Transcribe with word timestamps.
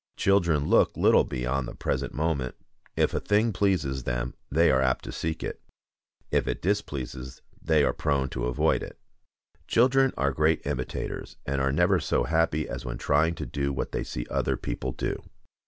Children 0.17 0.65
look 0.67 0.97
little 0.97 1.23
beyond 1.25 1.67
the 1.67 1.75
present 1.75 2.11
moment. 2.11 2.55
If 2.97 3.13
a 3.13 3.19
thing 3.19 3.53
pleases 3.53 4.01
them 4.03 4.33
they 4.49 4.71
are 4.71 4.81
apt 4.81 5.03
to 5.03 5.11
seek 5.11 5.43
it, 5.43 5.61
if 6.31 6.47
it 6.47 6.59
displeases 6.63 7.43
they 7.61 7.83
are 7.83 7.93
prone 7.93 8.27
to 8.29 8.45
avoid 8.47 8.81
it. 8.81 8.97
Children 9.67 10.11
are 10.17 10.31
great 10.33 10.65
imitators, 10.65 11.37
and 11.45 11.61
are 11.61 11.71
never 11.71 11.99
so 11.99 12.23
happy 12.23 12.67
as 12.67 12.83
when 12.83 12.97
trying 12.97 13.35
to 13.35 13.45
do 13.45 13.71
what 13.71 13.91
they 13.91 14.03
see 14.03 14.25
other 14.27 14.57
people 14.57 14.91
do. 14.91 15.21